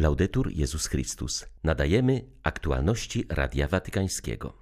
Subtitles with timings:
[0.00, 1.46] Laudetur Jezus Chrystus.
[1.64, 4.52] Nadajemy aktualności Radia Watykańskiego.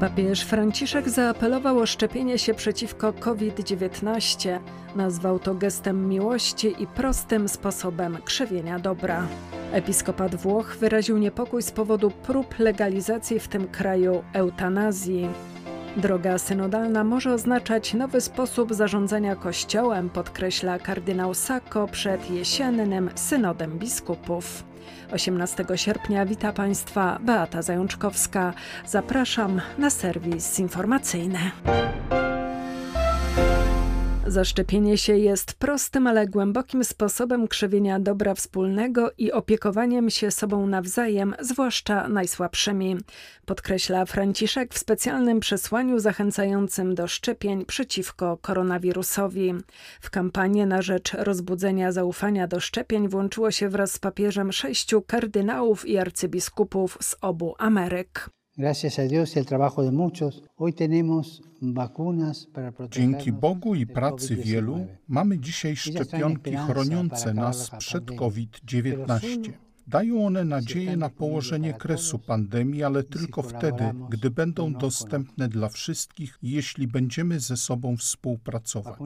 [0.00, 4.58] Papież Franciszek zaapelował o szczepienie się przeciwko COVID-19.
[4.96, 9.28] Nazwał to gestem miłości i prostym sposobem krzewienia dobra.
[9.72, 15.28] Episkopat Włoch wyraził niepokój z powodu prób legalizacji w tym kraju eutanazji.
[15.96, 24.64] Droga synodalna może oznaczać nowy sposób zarządzania Kościołem, podkreśla kardynał Sacco przed jesiennym synodem biskupów.
[25.12, 28.54] 18 sierpnia wita Państwa Beata Zajączkowska.
[28.86, 31.38] Zapraszam na serwis informacyjny.
[34.30, 41.34] Zaszczepienie się jest prostym, ale głębokim sposobem krzewienia dobra wspólnego i opiekowaniem się sobą nawzajem,
[41.40, 42.96] zwłaszcza najsłabszymi,
[43.46, 49.54] podkreśla Franciszek w specjalnym przesłaniu zachęcającym do szczepień przeciwko koronawirusowi.
[50.00, 55.88] W kampanię na rzecz rozbudzenia zaufania do szczepień włączyło się wraz z papieżem sześciu kardynałów
[55.88, 58.30] i arcybiskupów z obu Ameryk.
[62.90, 69.52] Dzięki Bogu i pracy wielu mamy dzisiaj szczepionki chroniące nas przed COVID-19.
[69.86, 76.38] Dają one nadzieję na położenie kresu pandemii, ale tylko wtedy, gdy będą dostępne dla wszystkich
[76.42, 78.98] jeśli będziemy ze sobą współpracować.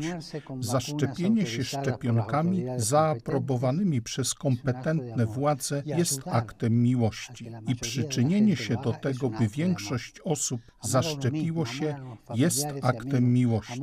[0.60, 9.30] Zaszczepienie się szczepionkami zaaprobowanymi przez kompetentne władze jest aktem miłości i przyczynienie się do tego,
[9.30, 11.96] by większość osób zaszczepiło się,
[12.34, 13.82] jest aktem miłości.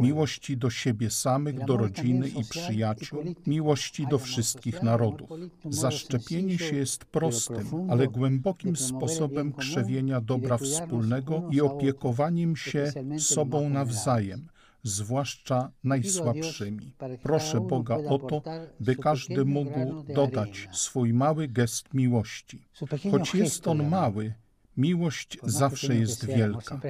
[0.00, 5.30] Miłości do siebie samych, do rodziny i przyjaciół, miłości do wszystkich narodów.
[5.64, 5.95] Zaszczepienie
[6.58, 14.48] się jest prostym, ale głębokim sposobem krzewienia dobra wspólnego i opiekowaniem się sobą nawzajem
[14.82, 16.92] zwłaszcza najsłabszymi.
[17.22, 18.42] Proszę Boga o to,
[18.80, 22.62] by każdy mógł dodać swój mały gest miłości.
[23.10, 24.34] Choć jest on mały,
[24.76, 26.80] Miłość zawsze jest wielka.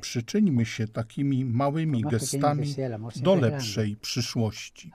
[0.00, 2.74] Przyczyńmy się takimi małymi gestami
[3.16, 4.92] do lepszej przyszłości.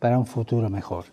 [0.00, 1.04] para un futuro mejor.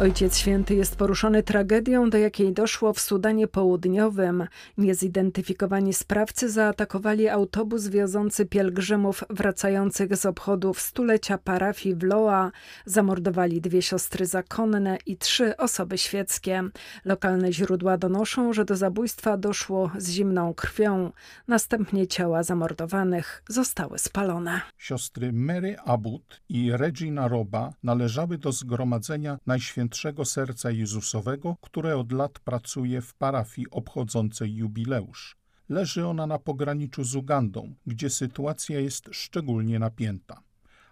[0.00, 4.46] Ojciec Święty jest poruszony tragedią, do jakiej doszło w Sudanie Południowym.
[4.78, 12.52] Niezidentyfikowani sprawcy zaatakowali autobus wiozący pielgrzymów wracających z obchodów stulecia parafii w Loa.
[12.84, 16.62] Zamordowali dwie siostry zakonne i trzy osoby świeckie.
[17.04, 21.12] Lokalne źródła donoszą, że do zabójstwa doszło z zimną krwią.
[21.48, 24.60] Następnie ciała zamordowanych zostały spalone.
[24.78, 32.12] Siostry Mary Abud i Regina Roba należały do zgromadzenia Najświętszego Najświętszego Serca Jezusowego, które od
[32.12, 35.36] lat pracuje w parafii obchodzącej jubileusz.
[35.68, 40.42] Leży ona na pograniczu z Ugandą, gdzie sytuacja jest szczególnie napięta.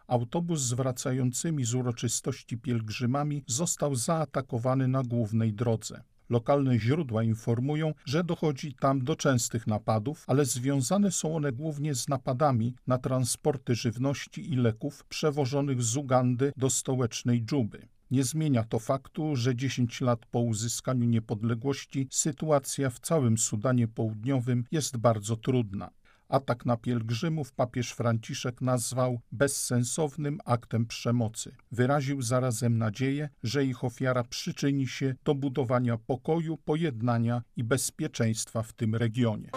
[0.07, 6.03] Autobus z wracającymi z uroczystości pielgrzymami został zaatakowany na głównej drodze.
[6.31, 12.09] Lokalne źródła informują, że dochodzi tam do częstych napadów, ale związane są one głównie z
[12.09, 17.94] napadami na transporty żywności i leków przewożonych z Ugandy do stołecznej Dżuby.
[18.11, 24.65] Nie zmienia to faktu, że 10 lat po uzyskaniu niepodległości sytuacja w całym Sudanie Południowym
[24.73, 25.91] jest bardzo trudna.
[26.29, 31.57] Atak na pielgrzymów papież Franciszek nazwał bezsensownym aktem przemocy.
[31.73, 38.73] Wyraził zarazem nadzieję, że ich ofiara przyczyni się do budowania pokoju, pojednania i bezpieczeństwa w
[38.73, 39.51] tym regionie.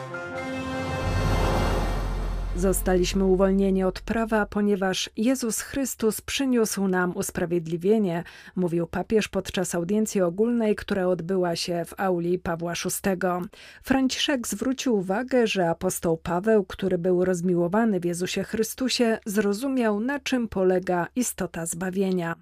[2.57, 8.23] Zostaliśmy uwolnieni od prawa, ponieważ Jezus Chrystus przyniósł nam usprawiedliwienie,
[8.56, 13.50] mówił papież podczas audiencji ogólnej, która odbyła się w auli Pawła VI.
[13.84, 20.47] Franciszek zwrócił uwagę, że apostoł Paweł, który był rozmiłowany w Jezusie Chrystusie, zrozumiał, na czym
[20.47, 22.35] polega istota zbawienia.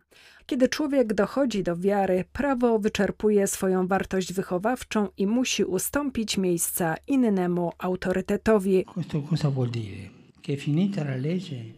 [0.45, 7.71] Kiedy człowiek dochodzi do wiary, prawo wyczerpuje swoją wartość wychowawczą i musi ustąpić miejsca innemu
[7.77, 8.85] autorytetowi.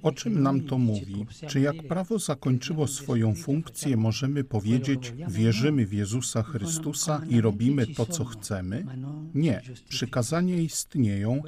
[0.03, 1.25] O czym nam to mówi?
[1.47, 8.05] Czy jak prawo zakończyło swoją funkcję, możemy powiedzieć, wierzymy w Jezusa Chrystusa i robimy to,
[8.05, 8.85] co chcemy?
[9.33, 9.61] Nie.
[9.89, 11.41] Przykazania istnieją,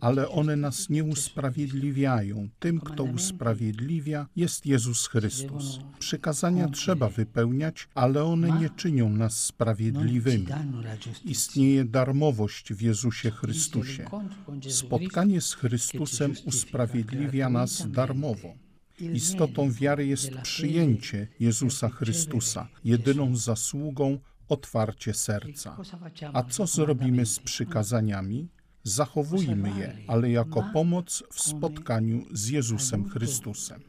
[0.00, 2.48] ale one nas nie usprawiedliwiają.
[2.58, 5.78] Tym, kto usprawiedliwia, jest Jezus Chrystus.
[5.98, 10.46] Przykazania trzeba wypełniać, ale one nie czynią nas sprawiedliwymi.
[11.24, 14.06] Istnieje darmowość w Jezusie Chrystusie.
[14.68, 18.54] Spotkanie z Chrystusem usprawiedliwia usprawiedliwia nas darmowo.
[19.00, 24.18] Istotą wiary jest przyjęcie Jezusa Chrystusa, jedyną zasługą
[24.48, 25.76] otwarcie serca.
[26.32, 28.48] A co zrobimy z przykazaniami?
[28.82, 33.80] Zachowujmy je, ale jako pomoc w spotkaniu z Jezusem Chrystusem.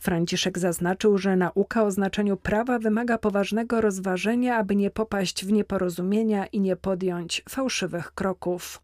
[0.00, 6.46] Franciszek zaznaczył, że nauka o znaczeniu prawa wymaga poważnego rozważenia, aby nie popaść w nieporozumienia
[6.46, 8.83] i nie podjąć fałszywych kroków.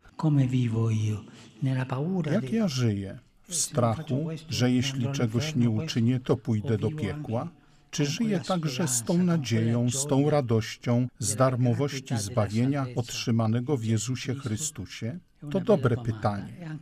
[2.32, 3.18] Jak ja żyję?
[3.42, 7.48] W strachu, że jeśli czegoś nie uczynię, to pójdę do piekła?
[7.90, 14.34] Czy żyję także z tą nadzieją, z tą radością, z darmowości zbawienia otrzymanego w Jezusie
[14.34, 15.18] Chrystusie?
[15.50, 16.78] To dobre pytanie.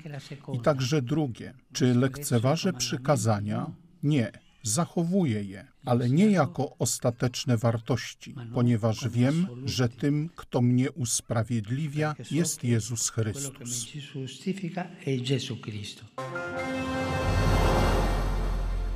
[0.52, 3.70] I także drugie, czy lekceważę przykazania?
[4.02, 4.32] Nie,
[4.68, 12.64] zachowuję je, ale nie jako ostateczne wartości, ponieważ wiem, że tym, kto mnie usprawiedliwia, jest
[12.64, 13.86] Jezus Chrystus.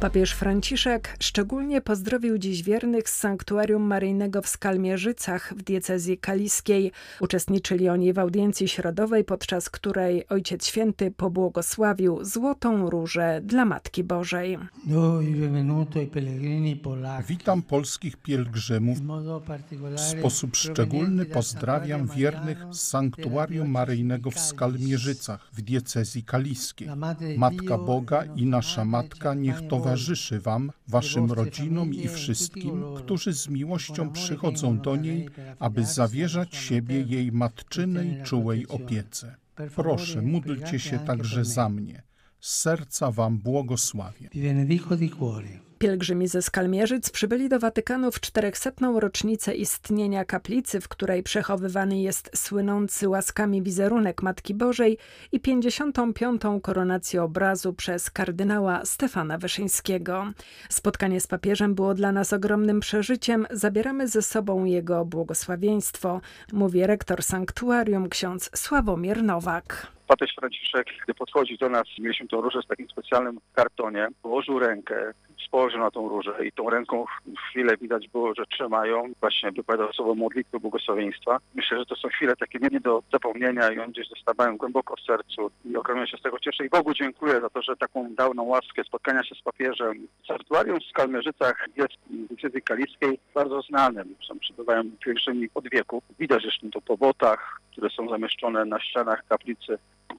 [0.03, 6.93] Papież Franciszek szczególnie pozdrowił dziś wiernych z sanktuarium maryjnego w Skalmierzycach w diecezji kaliskiej.
[7.21, 14.59] Uczestniczyli oni w audiencji środowej, podczas której Ojciec Święty pobłogosławił Złotą Różę dla Matki Bożej.
[17.29, 18.99] Witam polskich pielgrzymów.
[19.97, 26.89] W sposób szczególny pozdrawiam wiernych z Sanktuarium Maryjnego w Skalmierzycach w diecezji kaliskiej.
[27.37, 33.33] Matka Boga i nasza Matka niech ci towarzyszy Wam, Waszym rodzinom i e wszystkim, którzy
[33.33, 35.29] z miłością przychodzą do niej,
[35.59, 39.37] aby zawierzać siebie jej matczynej, czułej opiece.
[39.77, 42.03] Proszę, módlcie się także za mnie.
[42.41, 44.29] Z serca Wam błogosławię.
[45.83, 48.71] Pielgrzymi ze Skalmierzyc przybyli do Watykanu w 400.
[48.99, 54.99] rocznicę istnienia kaplicy, w której przechowywany jest słynący łaskami wizerunek Matki Bożej
[55.33, 56.43] i 55.
[56.63, 60.33] koronację obrazu przez kardynała Stefana Wyszyńskiego.
[60.69, 63.47] Spotkanie z papieżem było dla nas ogromnym przeżyciem.
[63.51, 66.21] Zabieramy ze sobą jego błogosławieństwo,
[66.53, 69.87] mówi rektor sanktuarium ksiądz Sławomir Nowak.
[70.07, 75.13] papież Franciszek, gdy podchodzi do nas, mieliśmy tą różę w takim specjalnym kartonie, położył rękę,
[75.47, 77.05] spojrzał na tą różę i tą ręką
[77.49, 81.39] chwilę widać było, że trzymają, właśnie wypowiadał słowo modlitwy, błogosławieństwa.
[81.55, 85.01] Myślę, że to są chwile takie nie do zapomnienia i on gdzieś zostawiają głęboko w
[85.01, 88.35] sercu i ogromnie się z tego cieszę i Bogu dziękuję za to, że taką dał
[88.35, 90.07] nam łaskę spotkania się z papieżem.
[90.29, 94.15] Sanktuarium w Skalmierzycach jest w decyzji kaliskiej bardzo znanym.
[94.29, 96.03] Są przybywają pielgrzymi od wieku.
[96.19, 99.79] Widać zresztą to po botach, które są zamieszczone na ścianach kaplicy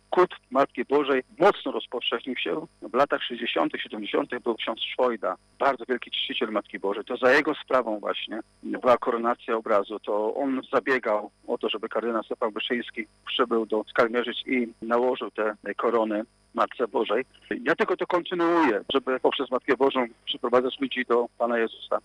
[0.10, 2.68] kult Matki Bożej mocno rozpowszechnił się.
[2.82, 4.40] W latach 60., 70.
[4.44, 7.06] był ksiądz Szwojda, bardzo wielki czciciel Matki Bożej.
[7.06, 10.00] To za jego sprawą właśnie była koronacja obrazu.
[10.00, 15.56] To on zabiegał o to, żeby kardynał Stefan Wyszyński przybył do Skalmierzyc i nałożył te
[15.78, 16.24] korony
[16.54, 17.26] Matce Bożej.
[17.64, 22.00] Ja tylko to kontynuuję, żeby poprzez Matkę Bożą przyprowadzać ludzi do Pana Jezusa.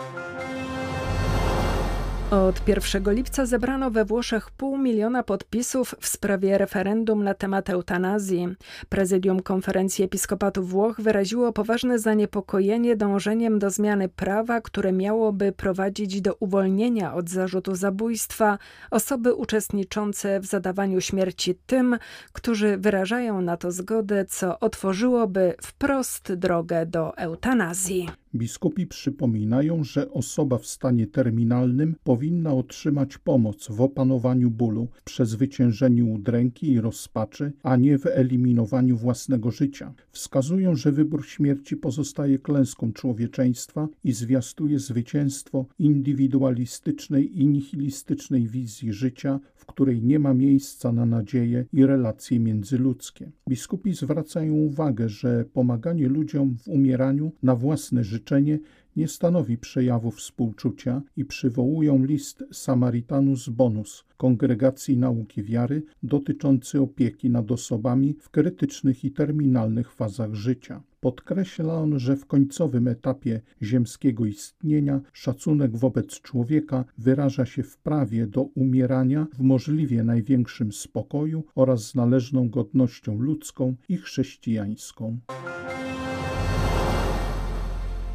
[2.30, 8.48] Od 1 lipca zebrano we Włoszech pół miliona podpisów w sprawie referendum na temat eutanazji.
[8.88, 16.34] Prezydium Konferencji Episkopatu Włoch wyraziło poważne zaniepokojenie dążeniem do zmiany prawa, które miałoby prowadzić do
[16.34, 18.58] uwolnienia od zarzutu zabójstwa
[18.90, 21.98] osoby uczestniczące w zadawaniu śmierci tym,
[22.32, 28.08] którzy wyrażają na to zgodę, co otworzyłoby wprost drogę do eutanazji.
[28.34, 36.12] Biskupi przypominają, że osoba w stanie terminalnym powinna otrzymać pomoc w opanowaniu bólu, w przezwyciężeniu
[36.12, 39.94] udręki i rozpaczy, a nie w eliminowaniu własnego życia.
[40.10, 49.40] Wskazują, że wybór śmierci pozostaje klęską człowieczeństwa i zwiastuje zwycięstwo indywidualistycznej i nihilistycznej wizji życia,
[49.68, 53.30] której nie ma miejsca na nadzieję i relacje międzyludzkie.
[53.48, 58.58] Biskupi zwracają uwagę, że pomaganie ludziom w umieraniu na własne życzenie
[58.96, 67.50] nie stanowi przejawu współczucia i przywołują list Samaritanus Bonus Kongregacji Nauki Wiary dotyczący opieki nad
[67.50, 70.82] osobami w krytycznych i terminalnych fazach życia.
[71.00, 78.26] Podkreśla on, że w końcowym etapie ziemskiego istnienia szacunek wobec człowieka wyraża się w prawie
[78.26, 85.18] do umierania w możliwie największym spokoju oraz z należną godnością ludzką i chrześcijańską.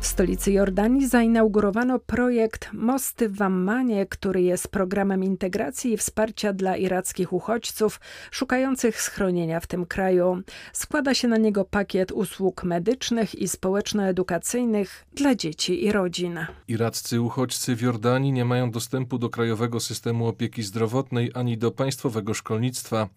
[0.03, 6.77] W stolicy Jordanii zainaugurowano projekt Mosty w Ammanie, który jest programem integracji i wsparcia dla
[6.77, 8.00] irackich uchodźców
[8.31, 10.41] szukających schronienia w tym kraju.
[10.74, 16.39] Składa się na niego pakiet usług medycznych i społeczno-edukacyjnych dla dzieci i rodzin.
[16.67, 22.33] Iraccy uchodźcy w Jordanii nie mają dostępu do krajowego systemu opieki zdrowotnej ani do państwowego
[22.33, 23.10] szkolnictwa.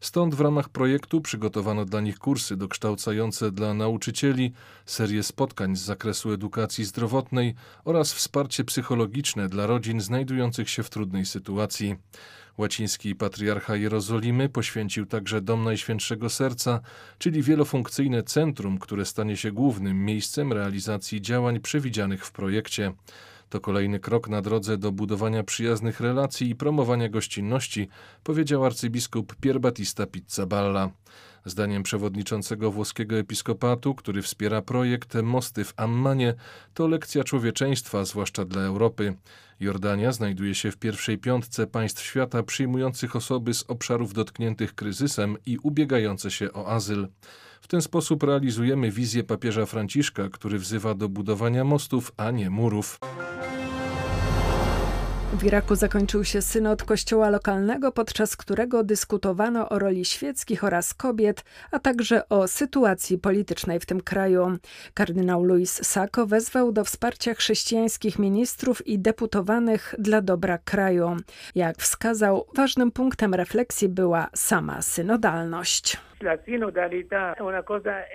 [0.00, 4.52] Stąd w ramach projektu przygotowano dla nich kursy dokształcające dla nauczycieli,
[4.86, 7.54] serię spotkań z zakresu edukacji zdrowotnej
[7.84, 11.96] oraz wsparcie psychologiczne dla rodzin znajdujących się w trudnej sytuacji.
[12.58, 16.80] Łaciński patriarcha Jerozolimy poświęcił także Dom Najświętszego Serca,
[17.18, 22.92] czyli wielofunkcyjne centrum, które stanie się głównym miejscem realizacji działań przewidzianych w projekcie.
[23.50, 27.88] To kolejny krok na drodze do budowania przyjaznych relacji i promowania gościnności,
[28.24, 30.90] powiedział arcybiskup Pier Battista Pizzaballa.
[31.44, 36.34] Zdaniem przewodniczącego włoskiego episkopatu, który wspiera projekt Mosty w Ammanie,
[36.74, 39.14] to lekcja człowieczeństwa, zwłaszcza dla Europy.
[39.60, 45.58] Jordania znajduje się w pierwszej piątce państw świata przyjmujących osoby z obszarów dotkniętych kryzysem i
[45.62, 47.08] ubiegające się o azyl.
[47.60, 52.98] W ten sposób realizujemy wizję papieża Franciszka, który wzywa do budowania mostów, a nie murów.
[55.32, 61.44] W Iraku zakończył się synod kościoła lokalnego, podczas którego dyskutowano o roli świeckich oraz kobiet,
[61.70, 64.58] a także o sytuacji politycznej w tym kraju.
[64.94, 71.16] Kardynał Luis Sacco wezwał do wsparcia chrześcijańskich ministrów i deputowanych dla dobra kraju.
[71.54, 76.09] Jak wskazał, ważnym punktem refleksji była sama synodalność.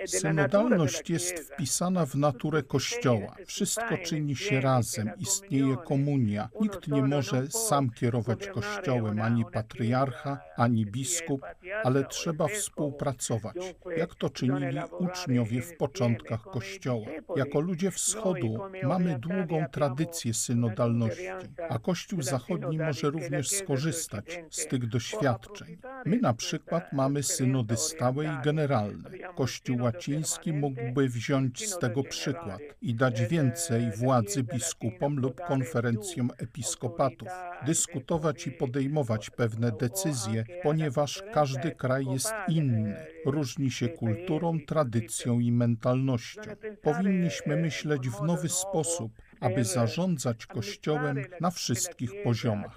[0.06, 3.36] Synodalność jest wpisana w naturę Kościoła.
[3.46, 6.48] Wszystko czyni się razem, istnieje komunia.
[6.60, 11.42] Nikt nie może sam kierować Kościołem, ani patriarcha, ani biskup,
[11.84, 13.56] ale trzeba współpracować,
[13.96, 17.06] jak to czynili uczniowie w początkach Kościoła.
[17.36, 21.28] Jako ludzie wschodu mamy długą tradycję synodalności,
[21.68, 25.78] a Kościół Zachodni może również skorzystać z tych doświadczeń.
[26.04, 29.10] My na przykład mamy synody stałe i generalne.
[29.36, 37.28] Kościół łaciński mógłby wziąć z tego przykład i dać więcej władzy biskupom lub konferencjom episkopatów,
[37.66, 45.52] dyskutować i podejmować pewne decyzje, ponieważ każdy kraj jest inny, różni się kulturą, tradycją i
[45.52, 46.40] mentalnością.
[46.82, 52.74] Powinniśmy myśleć w nowy sposób, aby zarządzać Kościołem na wszystkich poziomach.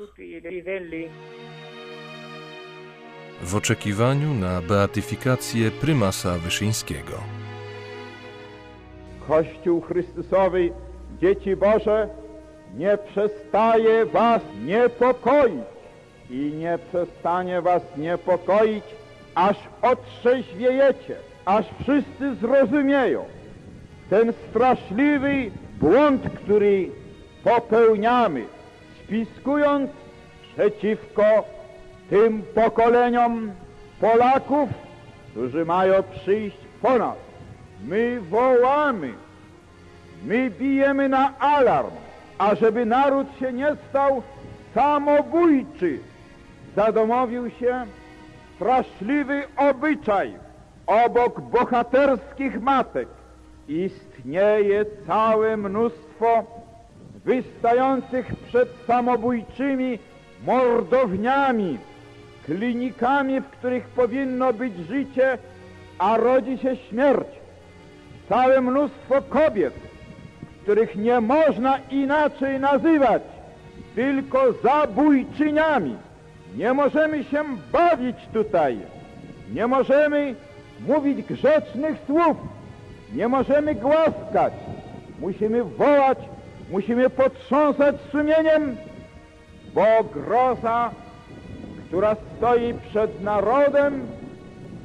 [3.41, 7.13] W oczekiwaniu na beatyfikację prymasa Wyszyńskiego.
[9.27, 10.72] Kościół Chrystusowy,
[11.22, 12.10] dzieci Boże,
[12.75, 15.63] nie przestaje Was niepokoić
[16.29, 18.84] i nie przestanie Was niepokoić,
[19.36, 21.15] aż otrzeźwiejecie,
[21.46, 23.25] aż wszyscy zrozumieją
[24.10, 26.89] ten straszliwy błąd, który
[27.43, 28.46] popełniamy,
[29.03, 29.91] spiskując
[30.53, 31.24] przeciwko
[32.09, 33.51] tym pokoleniom
[33.99, 34.69] Polaków,
[35.31, 37.17] którzy mają przyjść po nas.
[37.87, 39.13] My wołamy,
[40.25, 41.91] my bijemy na alarm,
[42.37, 44.21] ażeby naród się nie stał
[44.75, 45.99] samobójczy.
[46.75, 47.85] Zadomowił się
[48.55, 50.33] straszliwy obyczaj.
[50.87, 53.07] Obok bohaterskich matek
[53.67, 56.43] istnieje całe mnóstwo
[57.25, 59.99] wystających przed samobójczymi
[60.45, 61.77] mordowniami,
[62.46, 65.38] klinikami, w których powinno być życie,
[66.00, 67.27] a rodzi się śmierć.
[68.29, 69.74] Całe mnóstwo kobiet,
[70.63, 73.22] których nie można inaczej nazywać,
[73.96, 75.96] tylko zabójczyniami.
[76.55, 78.77] Nie możemy się bawić tutaj.
[79.53, 80.36] Nie możemy
[80.88, 82.38] mówić grzecznych słów.
[83.13, 84.53] Nie możemy głaskać.
[85.19, 86.17] Musimy wołać,
[86.72, 88.77] musimy potrząsać sumieniem,
[89.74, 90.91] bo groza
[91.89, 94.08] która stoi przed narodem,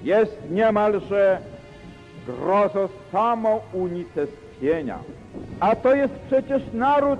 [0.04, 1.38] jest niemalże
[2.26, 4.98] grozą samounicestwienia.
[5.60, 7.18] A to jest przecież naród,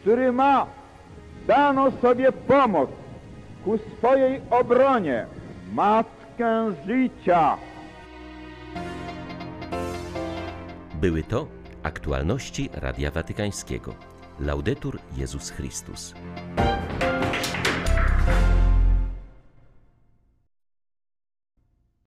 [0.00, 0.66] który ma
[1.46, 2.90] dano sobie pomoc
[3.64, 5.26] ku swojej obronie,
[5.72, 7.56] matkę życia.
[10.94, 11.46] Były to
[11.82, 13.94] aktualności Radia Watykańskiego.
[14.40, 16.14] Laudetur Jezus Chrystus.